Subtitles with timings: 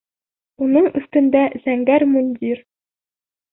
[0.67, 2.65] Уның өҫтөндә зәңгәр мундир.